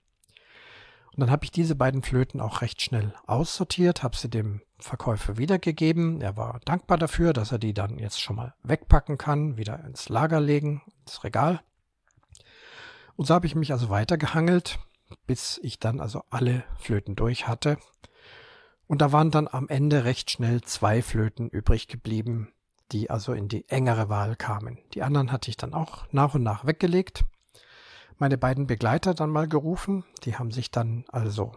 [1.13, 5.37] Und dann habe ich diese beiden Flöten auch recht schnell aussortiert, habe sie dem Verkäufer
[5.37, 6.23] wiedergegeben.
[6.23, 10.09] Er war dankbar dafür, dass er die dann jetzt schon mal wegpacken kann, wieder ins
[10.09, 11.61] Lager legen, ins Regal.
[13.15, 14.79] Und so habe ich mich also weitergehangelt,
[15.27, 17.77] bis ich dann also alle Flöten durch hatte.
[18.87, 22.53] Und da waren dann am Ende recht schnell zwei Flöten übrig geblieben,
[22.91, 24.79] die also in die engere Wahl kamen.
[24.95, 27.25] Die anderen hatte ich dann auch nach und nach weggelegt.
[28.19, 30.05] Meine beiden Begleiter dann mal gerufen.
[30.25, 31.53] Die haben sich dann also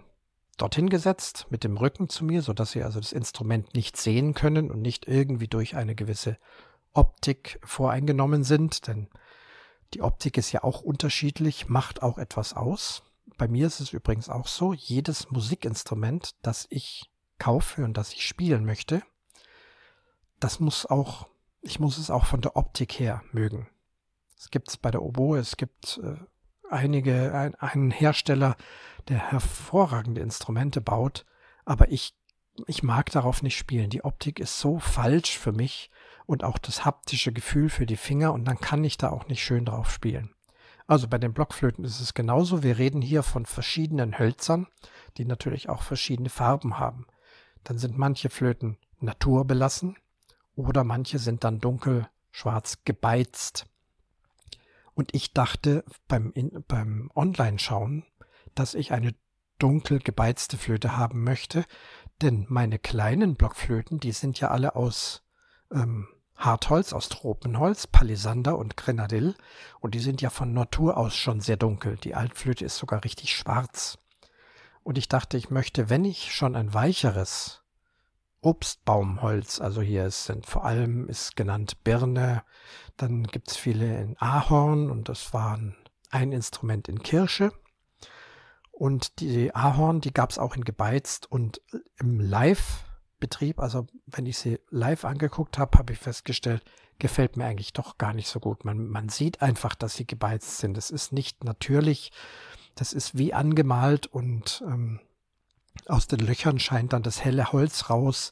[0.57, 4.71] dorthin gesetzt mit dem Rücken zu mir, sodass sie also das Instrument nicht sehen können
[4.71, 6.37] und nicht irgendwie durch eine gewisse
[6.93, 9.09] Optik voreingenommen sind, denn
[9.93, 13.03] die Optik ist ja auch unterschiedlich, macht auch etwas aus.
[13.37, 18.25] Bei mir ist es übrigens auch so, jedes Musikinstrument, das ich kaufe und das ich
[18.25, 19.01] spielen möchte,
[20.39, 21.27] das muss auch,
[21.61, 23.69] ich muss es auch von der Optik her mögen.
[24.37, 26.17] Es gibt es bei der Oboe, es gibt äh,
[26.69, 28.55] einige, ein, einen Hersteller,
[29.07, 31.25] der hervorragende Instrumente baut,
[31.63, 32.15] aber ich,
[32.67, 33.89] ich mag darauf nicht spielen.
[33.89, 35.89] Die Optik ist so falsch für mich
[36.25, 39.43] und auch das haptische Gefühl für die Finger und dann kann ich da auch nicht
[39.43, 40.33] schön drauf spielen.
[40.87, 42.61] Also bei den Blockflöten ist es genauso.
[42.61, 44.67] Wir reden hier von verschiedenen Hölzern,
[45.17, 47.07] die natürlich auch verschiedene Farben haben.
[47.65, 49.97] Dann sind manche Flöten naturbelassen
[50.55, 53.67] oder manche sind dann dunkel schwarz gebeizt.
[54.93, 56.31] Und ich dachte beim,
[56.67, 58.05] beim Online-Schauen,
[58.53, 59.13] dass ich eine
[59.59, 61.65] dunkel gebeizte Flöte haben möchte,
[62.21, 65.23] denn meine kleinen Blockflöten, die sind ja alle aus
[65.71, 69.35] ähm, Hartholz, aus Tropenholz, Palisander und Grenadill
[69.79, 71.97] und die sind ja von Natur aus schon sehr dunkel.
[71.97, 73.97] Die Altflöte ist sogar richtig schwarz.
[74.85, 77.63] Und ich dachte, ich möchte, wenn ich schon ein weicheres
[78.41, 82.43] Obstbaumholz, also hier sind vor allem ist genannt Birne,
[82.95, 85.75] dann gibt es viele in Ahorn und das waren
[86.11, 87.51] ein Instrument in Kirsche.
[88.69, 91.61] Und die Ahorn, die gab es auch in gebeizt und
[91.97, 96.63] im Live-Betrieb, also wenn ich sie live angeguckt habe, habe ich festgestellt,
[96.99, 98.65] gefällt mir eigentlich doch gar nicht so gut.
[98.65, 100.77] Man, man sieht einfach, dass sie gebeizt sind.
[100.77, 102.11] Das ist nicht natürlich,
[102.75, 104.99] das ist wie angemalt und ähm,
[105.87, 108.31] aus den Löchern scheint dann das helle Holz raus.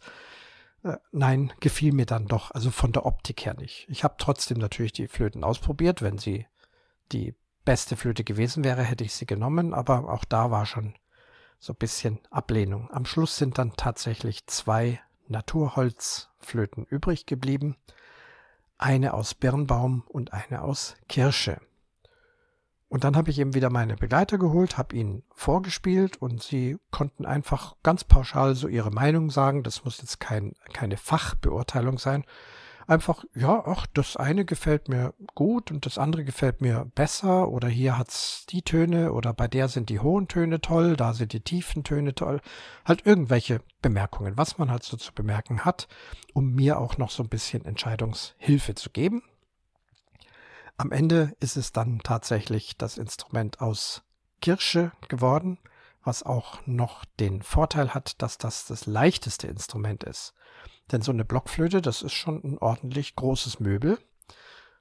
[0.84, 3.88] Äh, nein, gefiel mir dann doch, also von der Optik her nicht.
[3.90, 6.02] Ich habe trotzdem natürlich die Flöten ausprobiert.
[6.02, 6.46] Wenn sie
[7.12, 10.96] die beste Flöte gewesen wäre, hätte ich sie genommen, aber auch da war schon
[11.60, 12.92] so ein bisschen Ablehnung.
[12.92, 17.78] Am Schluss sind dann tatsächlich zwei Naturholzflöten übrig geblieben.
[18.78, 21.62] Eine aus Birnbaum und eine aus Kirsche.
[22.94, 27.26] Und dann habe ich eben wieder meine Begleiter geholt, habe ihnen vorgespielt und sie konnten
[27.26, 29.64] einfach ganz pauschal so ihre Meinung sagen.
[29.64, 32.24] Das muss jetzt kein, keine Fachbeurteilung sein.
[32.86, 37.68] Einfach, ja, ach, das eine gefällt mir gut und das andere gefällt mir besser oder
[37.68, 41.42] hier hat's die Töne oder bei der sind die hohen Töne toll, da sind die
[41.42, 42.42] tiefen Töne toll.
[42.86, 45.88] Halt irgendwelche Bemerkungen, was man halt so zu bemerken hat,
[46.34, 49.24] um mir auch noch so ein bisschen Entscheidungshilfe zu geben.
[50.84, 54.04] Am Ende ist es dann tatsächlich das Instrument aus
[54.42, 55.58] Kirsche geworden,
[56.04, 60.34] was auch noch den Vorteil hat, dass das das leichteste Instrument ist.
[60.92, 63.98] Denn so eine Blockflöte, das ist schon ein ordentlich großes Möbel.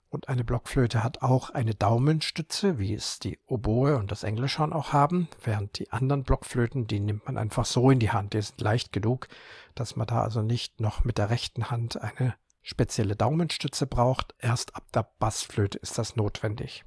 [0.08, 4.92] Und eine Blockflöte hat auch eine Daumenstütze, wie es die Oboe und das Englischhorn auch
[4.92, 8.32] haben, während die anderen Blockflöten, die nimmt man einfach so in die Hand.
[8.32, 9.28] Die sind leicht genug,
[9.76, 14.34] dass man da also nicht noch mit der rechten Hand eine spezielle Daumenstütze braucht.
[14.38, 16.84] Erst ab der Bassflöte ist das notwendig.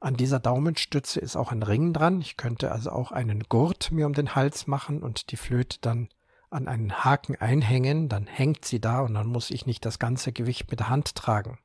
[0.00, 2.20] An dieser Daumenstütze ist auch ein Ring dran.
[2.20, 6.08] Ich könnte also auch einen Gurt mir um den Hals machen und die Flöte dann
[6.50, 10.32] an einen Haken einhängen, dann hängt sie da und dann muss ich nicht das ganze
[10.32, 11.58] Gewicht mit der Hand tragen.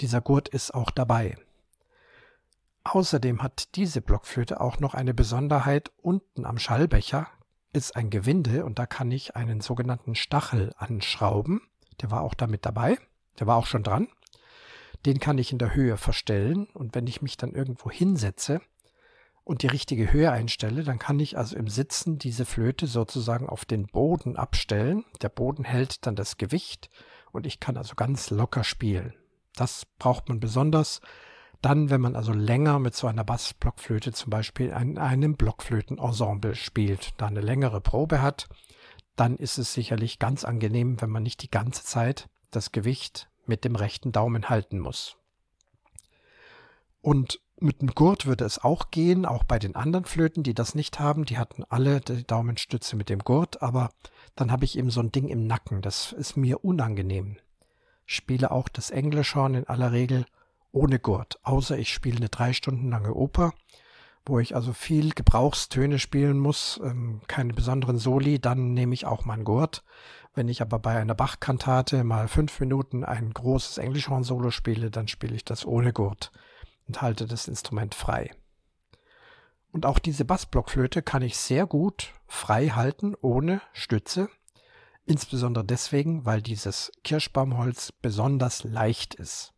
[0.00, 1.36] Dieser Gurt ist auch dabei.
[2.82, 5.92] Außerdem hat diese Blockflöte auch noch eine Besonderheit.
[5.98, 7.28] Unten am Schallbecher
[7.72, 11.60] ist ein Gewinde und da kann ich einen sogenannten Stachel anschrauben.
[12.00, 12.98] Der war auch damit dabei.
[13.38, 14.08] Der war auch schon dran.
[15.06, 18.60] Den kann ich in der Höhe verstellen und wenn ich mich dann irgendwo hinsetze
[19.44, 23.64] und die richtige Höhe einstelle, dann kann ich also im Sitzen diese Flöte sozusagen auf
[23.64, 25.04] den Boden abstellen.
[25.22, 26.90] Der Boden hält dann das Gewicht
[27.32, 29.14] und ich kann also ganz locker spielen.
[29.56, 31.00] Das braucht man besonders
[31.62, 37.10] dann, wenn man also länger mit so einer Bassblockflöte zum Beispiel in einem Blockflötenensemble spielt,
[37.18, 38.48] da eine längere Probe hat
[39.20, 43.64] dann ist es sicherlich ganz angenehm, wenn man nicht die ganze Zeit das Gewicht mit
[43.64, 45.16] dem rechten Daumen halten muss.
[47.02, 50.74] Und mit dem Gurt würde es auch gehen, auch bei den anderen Flöten, die das
[50.74, 51.26] nicht haben.
[51.26, 53.90] Die hatten alle die Daumenstütze mit dem Gurt, aber
[54.36, 55.82] dann habe ich eben so ein Ding im Nacken.
[55.82, 57.36] Das ist mir unangenehm.
[58.06, 60.24] Spiele auch das Englischhorn in aller Regel
[60.72, 63.52] ohne Gurt, außer ich spiele eine drei Stunden lange Oper
[64.26, 69.24] wo ich also viel Gebrauchstöne spielen muss, ähm, keine besonderen Soli, dann nehme ich auch
[69.24, 69.82] meinen Gurt.
[70.34, 75.34] Wenn ich aber bei einer Bachkantate mal fünf Minuten ein großes Englischhorn-Solo spiele, dann spiele
[75.34, 76.30] ich das ohne Gurt
[76.86, 78.30] und halte das Instrument frei.
[79.72, 84.28] Und auch diese Bassblockflöte kann ich sehr gut frei halten, ohne Stütze.
[85.06, 89.52] insbesondere deswegen, weil dieses Kirschbaumholz besonders leicht ist.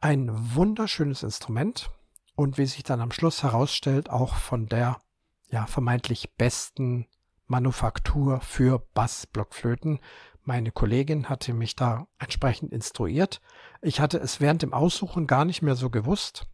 [0.00, 1.90] Ein wunderschönes Instrument
[2.36, 5.00] und wie sich dann am Schluss herausstellt, auch von der
[5.48, 7.06] ja vermeintlich besten
[7.46, 10.00] Manufaktur für Bassblockflöten.
[10.42, 13.40] Meine Kollegin hatte mich da entsprechend instruiert.
[13.82, 16.46] Ich hatte es während dem Aussuchen gar nicht mehr so gewusst,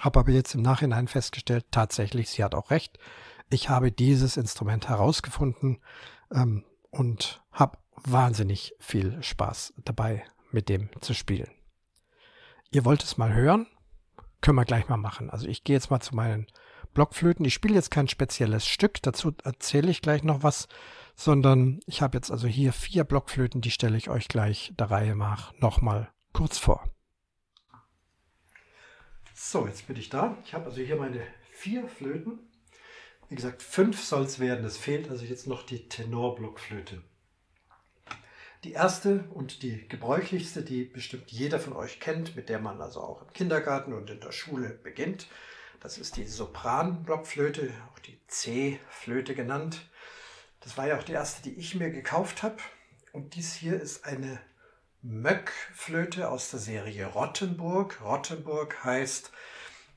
[0.00, 2.98] habe aber jetzt im Nachhinein festgestellt, tatsächlich, sie hat auch recht.
[3.50, 5.80] Ich habe dieses Instrument herausgefunden
[6.32, 11.50] ähm, und habe wahnsinnig viel Spaß dabei, mit dem zu spielen.
[12.70, 13.66] Ihr wollt es mal hören?
[14.40, 15.30] Können wir gleich mal machen.
[15.30, 16.46] Also ich gehe jetzt mal zu meinen
[16.94, 17.44] Blockflöten.
[17.44, 20.68] Ich spiele jetzt kein spezielles Stück, dazu erzähle ich gleich noch was,
[21.14, 25.16] sondern ich habe jetzt also hier vier Blockflöten, die stelle ich euch gleich der Reihe
[25.16, 26.88] nach nochmal kurz vor.
[29.34, 30.36] So, jetzt bin ich da.
[30.44, 31.22] Ich habe also hier meine
[31.52, 32.40] vier Flöten.
[33.28, 34.64] Wie gesagt, fünf soll es werden.
[34.64, 37.02] Es fehlt also jetzt noch die Tenorblockflöte.
[38.64, 43.00] Die erste und die gebräuchlichste, die bestimmt jeder von euch kennt, mit der man also
[43.00, 45.28] auch im Kindergarten und in der Schule beginnt,
[45.80, 49.88] das ist die Sopranblockflöte, auch die C-Flöte genannt.
[50.60, 52.56] Das war ja auch die erste, die ich mir gekauft habe.
[53.12, 54.40] Und dies hier ist eine
[55.02, 58.00] Möckflöte aus der Serie Rottenburg.
[58.02, 59.30] Rottenburg heißt,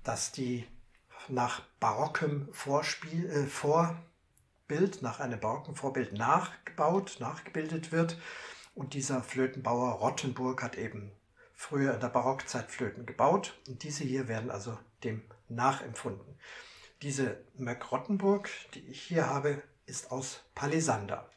[0.04, 0.68] dass die
[1.28, 3.48] nach barockem Vorspiel, äh,
[4.72, 8.18] Vorbild, nach einem barocken Vorbild nachgebaut, nachgebildet wird.
[8.74, 11.12] Und dieser Flötenbauer Rottenburg hat eben
[11.54, 13.60] früher in der Barockzeit Flöten gebaut.
[13.68, 16.40] Und diese hier werden also dem nachempfunden.
[17.02, 21.30] Diese Möck Rottenburg, die ich hier habe, ist aus Palisander.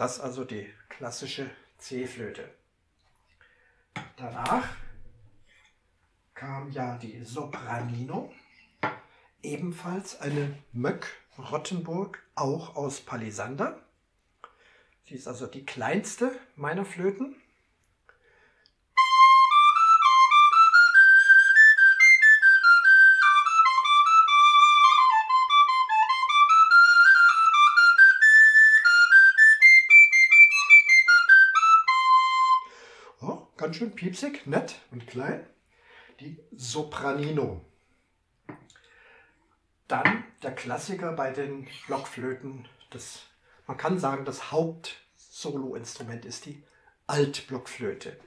[0.00, 2.48] Das also die klassische C-Flöte.
[4.16, 4.66] Danach
[6.32, 8.32] kam ja die Sopranino,
[9.42, 13.78] ebenfalls eine Möck Rottenburg, auch aus Palisander.
[15.04, 17.36] Sie ist also die kleinste meiner Flöten.
[33.70, 35.46] Ganz schön piepsig, nett und klein.
[36.18, 37.64] Die Sopranino.
[39.86, 42.66] Dann der Klassiker bei den Blockflöten.
[42.90, 43.26] Das,
[43.68, 46.64] man kann sagen, das Hauptsoloinstrument ist die
[47.06, 48.18] Altblockflöte.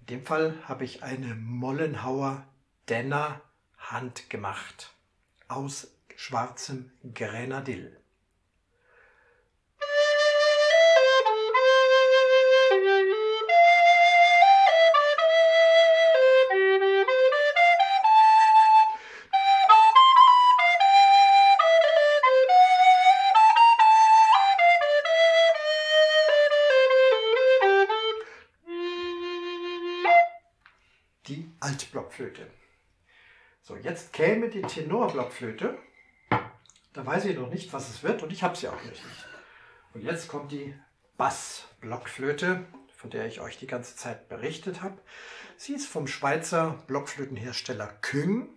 [0.00, 2.46] In dem Fall habe ich eine Mollenhauer
[2.88, 3.42] Denner
[3.76, 4.94] handgemacht
[5.48, 8.01] aus schwarzem Grenadill.
[31.72, 32.50] Altblockflöte.
[33.62, 35.78] So, jetzt käme die Tenorblockflöte.
[36.92, 39.02] Da weiß ich noch nicht, was es wird und ich habe sie auch nicht.
[39.94, 40.74] Und jetzt kommt die
[41.16, 44.98] Bassblockflöte, von der ich euch die ganze Zeit berichtet habe.
[45.56, 48.50] Sie ist vom Schweizer Blockflötenhersteller Küng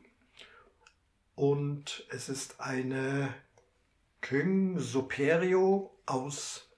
[1.36, 3.34] und es ist eine
[4.20, 6.70] Küng Superio aus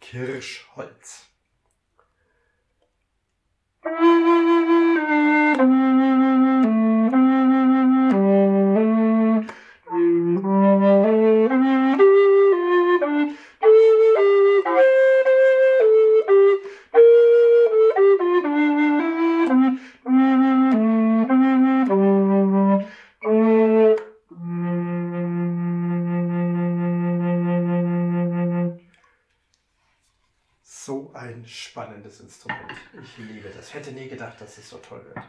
[0.00, 1.26] Kirschholz.
[5.64, 5.93] Mm-hmm.
[31.94, 32.60] Spannendes Instrument.
[33.02, 33.72] Ich liebe das.
[33.72, 35.24] Hätte nie gedacht, dass es so toll wird.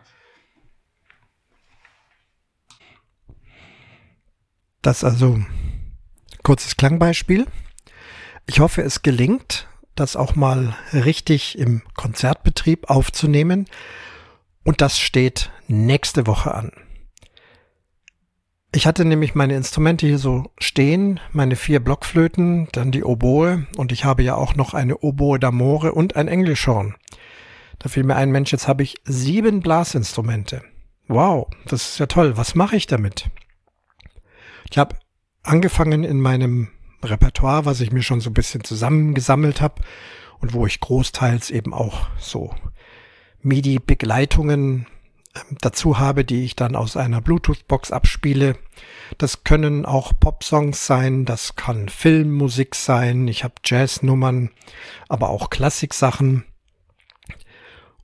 [4.81, 5.39] Das also
[6.43, 7.45] kurzes Klangbeispiel.
[8.47, 13.67] Ich hoffe, es gelingt, das auch mal richtig im Konzertbetrieb aufzunehmen.
[14.63, 16.71] Und das steht nächste Woche an.
[18.75, 23.93] Ich hatte nämlich meine Instrumente hier so stehen, meine vier Blockflöten, dann die Oboe und
[23.93, 26.93] ich habe ja auch noch eine Oboe d'Amore und ein Englischhorn.
[27.79, 30.61] Da fiel mir ein Mensch, jetzt habe ich sieben Blasinstrumente.
[31.07, 32.35] Wow, das ist ja toll.
[32.35, 33.29] Was mache ich damit?
[34.69, 34.97] Ich habe
[35.41, 36.67] angefangen in meinem
[37.01, 39.83] Repertoire, was ich mir schon so ein bisschen zusammengesammelt habe
[40.41, 42.53] und wo ich großteils eben auch so
[43.41, 44.87] MIDI-Begleitungen
[45.61, 48.55] dazu habe, die ich dann aus einer Bluetooth-Box abspiele.
[49.17, 54.51] Das können auch Pop-Songs sein, das kann Filmmusik sein, ich habe Jazz-Nummern,
[55.09, 56.45] aber auch Klassik-Sachen.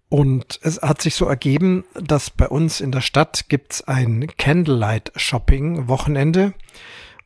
[0.10, 6.54] Und es hat sich so ergeben, dass bei uns in der Stadt gibt's ein Candlelight-Shopping-Wochenende,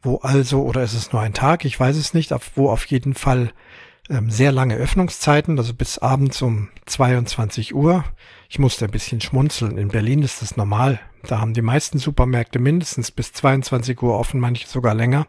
[0.04, 3.16] wo also, oder ist es nur ein Tag, ich weiß es nicht, wo auf jeden
[3.16, 3.52] Fall
[4.10, 8.04] ähm, sehr lange Öffnungszeiten, also bis abends um 22 Uhr.
[8.50, 9.78] Ich musste ein bisschen schmunzeln.
[9.78, 11.00] In Berlin ist das normal.
[11.24, 15.28] Da haben die meisten Supermärkte mindestens bis 22 Uhr offen, manche sogar länger.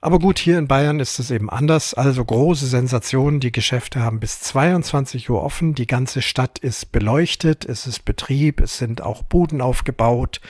[0.00, 1.92] Aber gut, hier in Bayern ist es eben anders.
[1.94, 3.40] Also große Sensation.
[3.40, 5.74] Die Geschäfte haben bis 22 Uhr offen.
[5.74, 7.64] Die ganze Stadt ist beleuchtet.
[7.64, 8.60] Es ist Betrieb.
[8.60, 10.40] Es sind auch Buden aufgebaut.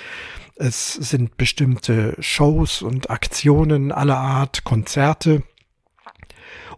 [0.56, 5.42] Es sind bestimmte Shows und Aktionen aller Art, Konzerte.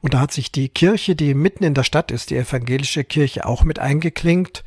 [0.03, 3.47] Und da hat sich die Kirche, die mitten in der Stadt ist, die evangelische Kirche,
[3.47, 4.65] auch mit eingeklinkt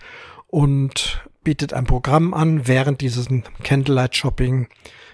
[0.48, 3.28] und bietet ein Programm an während dieses
[3.64, 4.68] Candlelight Shopping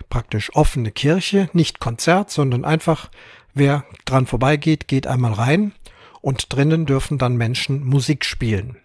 [0.10, 3.10] praktisch offene Kirche, nicht Konzert, sondern einfach
[3.54, 5.74] wer dran vorbeigeht, geht einmal rein
[6.22, 8.78] und drinnen dürfen dann Menschen Musik spielen.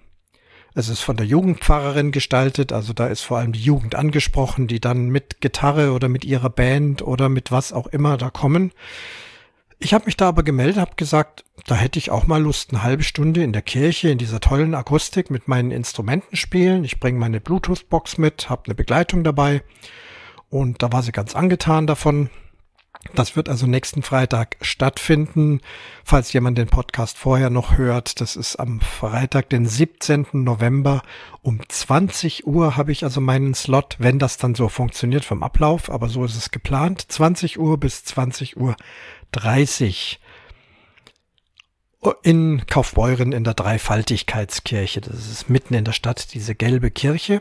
[0.76, 4.80] Es ist von der Jugendpfarrerin gestaltet, also da ist vor allem die Jugend angesprochen, die
[4.80, 8.72] dann mit Gitarre oder mit ihrer Band oder mit was auch immer da kommen.
[9.78, 12.82] Ich habe mich da aber gemeldet, habe gesagt, da hätte ich auch mal Lust, eine
[12.82, 16.84] halbe Stunde in der Kirche in dieser tollen Akustik mit meinen Instrumenten spielen.
[16.84, 19.62] Ich bringe meine Bluetooth-Box mit, habe eine Begleitung dabei
[20.48, 22.30] und da war sie ganz angetan davon.
[23.12, 25.60] Das wird also nächsten Freitag stattfinden.
[26.04, 30.26] Falls jemand den Podcast vorher noch hört, das ist am Freitag, den 17.
[30.32, 31.02] November
[31.42, 35.90] um 20 Uhr habe ich also meinen Slot, wenn das dann so funktioniert vom Ablauf,
[35.90, 37.04] aber so ist es geplant.
[37.06, 38.74] 20 Uhr bis 20 Uhr
[39.34, 40.20] 30
[42.22, 45.00] in Kaufbeuren in der Dreifaltigkeitskirche.
[45.00, 47.40] Das ist mitten in der Stadt, diese gelbe Kirche.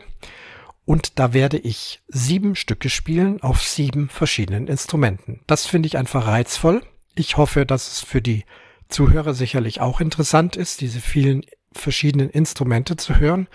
[0.86, 5.40] Und da werde ich sieben Stücke spielen auf sieben verschiedenen Instrumenten.
[5.46, 6.82] Das finde ich einfach reizvoll.
[7.14, 8.44] Ich hoffe, dass es für die
[8.88, 13.48] Zuhörer sicherlich auch interessant ist, diese vielen verschiedenen Instrumente zu hören.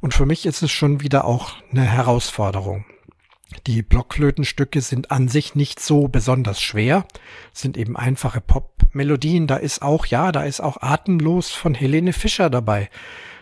[0.00, 2.84] Und für mich ist es schon wieder auch eine Herausforderung.
[3.66, 7.06] Die Blockflötenstücke sind an sich nicht so besonders schwer,
[7.52, 9.46] sind eben einfache Pop-Melodien.
[9.46, 12.90] Da ist auch, ja, da ist auch Atemlos von Helene Fischer dabei.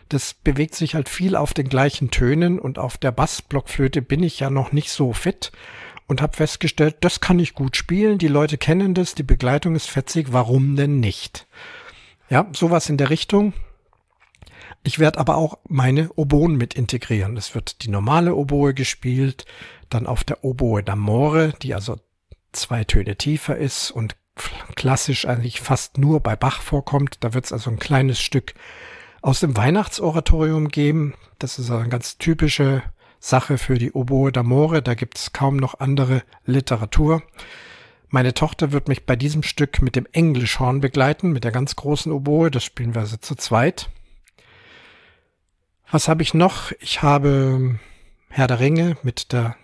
[0.09, 4.41] Das bewegt sich halt viel auf den gleichen Tönen und auf der Bassblockflöte bin ich
[4.41, 5.53] ja noch nicht so fit
[6.07, 9.89] und habe festgestellt, das kann ich gut spielen, die Leute kennen das, die Begleitung ist
[9.89, 11.47] fetzig, warum denn nicht?
[12.29, 13.55] Ja, sowas in der Richtung.
[14.85, 17.37] Ich werde aber auch meine Oboen mit integrieren.
[17.37, 19.45] Es wird die normale Oboe gespielt,
[19.91, 21.99] dann auf der Oboe d'Amore, die also
[22.53, 24.17] zwei Töne tiefer ist und
[24.75, 27.19] klassisch eigentlich fast nur bei Bach vorkommt.
[27.21, 28.55] Da wird es also ein kleines Stück
[29.21, 31.15] aus dem Weihnachtsoratorium geben.
[31.39, 32.83] Das ist eine ganz typische
[33.21, 34.81] Sache für die Oboe d'Amore.
[34.81, 37.23] Da gibt es kaum noch andere Literatur.
[38.09, 42.11] Meine Tochter wird mich bei diesem Stück mit dem Englischhorn begleiten, mit der ganz großen
[42.11, 42.51] Oboe.
[42.51, 43.89] Das spielen wir also zu zweit.
[45.93, 46.73] Was habe ich noch?
[46.81, 47.79] Ich habe
[48.31, 49.57] Herr der Ringe mit der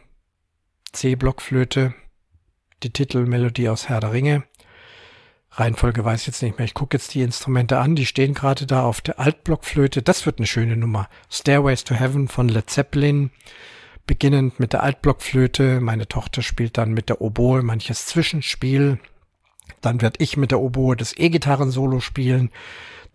[0.93, 1.95] C-Blockflöte,
[2.83, 4.45] die Titelmelodie aus Herr der Ringe.
[5.53, 6.67] Reihenfolge weiß ich jetzt nicht mehr.
[6.67, 10.03] Ich gucke jetzt die Instrumente an, die stehen gerade da auf der Altblockflöte.
[10.03, 11.09] Das wird eine schöne Nummer.
[11.31, 13.31] Stairways to Heaven von Led Zeppelin.
[14.07, 15.81] Beginnend mit der Altblockflöte.
[15.81, 18.99] Meine Tochter spielt dann mit der Oboe manches Zwischenspiel.
[19.81, 22.51] Dann werde ich mit der Oboe das E-Gitarren-Solo spielen.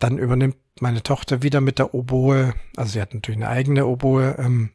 [0.03, 4.35] Dann übernimmt meine Tochter wieder mit der Oboe, also sie hat natürlich eine eigene Oboe,
[4.37, 4.71] ähm,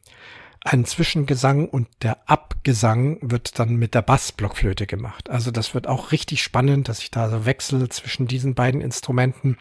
[0.61, 5.29] einen Zwischengesang und der Abgesang wird dann mit der Bassblockflöte gemacht.
[5.29, 9.57] Also das wird auch richtig spannend, dass ich da so wechsle zwischen diesen beiden Instrumenten.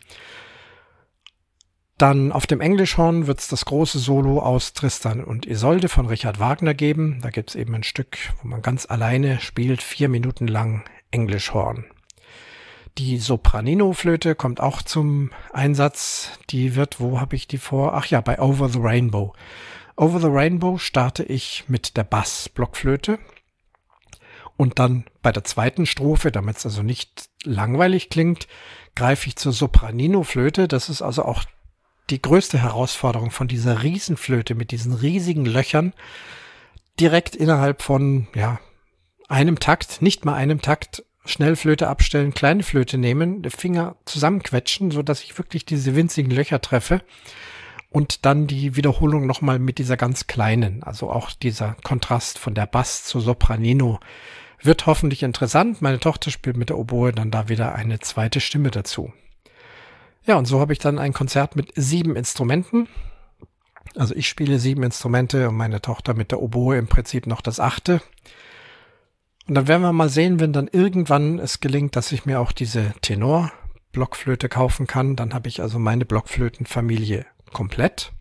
[1.98, 6.40] Dann auf dem Englischhorn wird es das große Solo aus Tristan und Isolde von Richard
[6.40, 7.18] Wagner geben.
[7.20, 11.84] Da gibt es eben ein Stück, wo man ganz alleine spielt, vier Minuten lang Englischhorn.
[12.98, 16.32] Die Sopranino-Flöte kommt auch zum Einsatz.
[16.50, 17.94] Die wird, wo habe ich die vor?
[17.94, 19.34] Ach ja, bei Over the Rainbow.
[19.96, 23.20] Over the Rainbow starte ich mit der Bass-Blockflöte.
[24.56, 28.48] Und dann bei der zweiten Strophe, damit es also nicht langweilig klingt,
[28.96, 30.66] greife ich zur Sopranino-Flöte.
[30.66, 31.44] Das ist also auch
[32.10, 35.92] die größte Herausforderung von dieser Riesenflöte mit diesen riesigen Löchern.
[36.98, 38.58] Direkt innerhalb von, ja,
[39.28, 45.22] einem Takt, nicht mal einem Takt, Schnellflöte abstellen, kleine Flöte nehmen, Finger zusammenquetschen, so dass
[45.22, 47.02] ich wirklich diese winzigen Löcher treffe
[47.90, 52.66] und dann die Wiederholung nochmal mit dieser ganz kleinen, also auch dieser Kontrast von der
[52.66, 54.00] Bass zur Sopranino
[54.60, 55.82] Wird hoffentlich interessant.
[55.82, 59.12] Meine Tochter spielt mit der Oboe dann da wieder eine zweite Stimme dazu.
[60.26, 62.88] Ja, und so habe ich dann ein Konzert mit sieben Instrumenten.
[63.94, 67.60] Also ich spiele sieben Instrumente und meine Tochter mit der Oboe im Prinzip noch das
[67.60, 68.02] achte.
[69.48, 72.52] Und dann werden wir mal sehen, wenn dann irgendwann es gelingt, dass ich mir auch
[72.52, 75.16] diese Tenor-Blockflöte kaufen kann.
[75.16, 77.24] Dann habe ich also meine Blockflötenfamilie
[77.54, 78.12] komplett.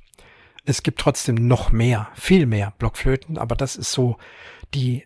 [0.63, 4.17] Es gibt trotzdem noch mehr, viel mehr Blockflöten, aber das ist so
[4.73, 5.05] die,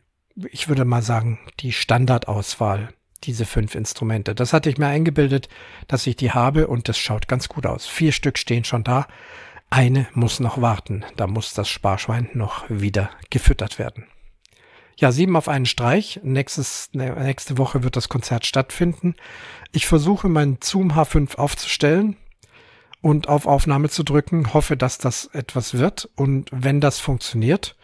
[0.52, 2.90] ich würde mal sagen, die Standardauswahl,
[3.24, 4.36] diese fünf Instrumente.
[4.36, 5.50] Das hatte ich mir eingebildet,
[5.88, 7.88] dass ich die habe und das schaut ganz gut aus.
[7.88, 9.08] Vier Stück stehen schon da.
[9.72, 11.04] Eine muss noch warten.
[11.16, 14.06] Da muss das Sparschwein noch wieder gefüttert werden.
[15.02, 16.20] Ja, sieben auf einen Streich.
[16.22, 19.16] Nächstes, nächste Woche wird das Konzert stattfinden.
[19.72, 22.18] Ich versuche meinen Zoom H5 aufzustellen
[23.02, 24.54] und auf Aufnahme zu drücken.
[24.54, 26.08] Hoffe, dass das etwas wird.
[26.16, 27.76] Und wenn das funktioniert,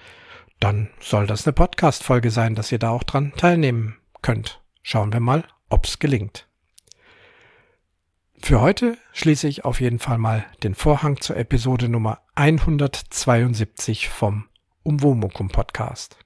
[0.59, 4.61] dann soll das eine Podcast-Folge sein, dass ihr da auch dran teilnehmen könnt.
[4.83, 6.47] Schauen wir mal, ob's gelingt.
[8.39, 14.45] Für heute schließe ich auf jeden Fall mal den Vorhang zur Episode Nummer 172 vom
[14.83, 16.19] Umwomukum Podcast.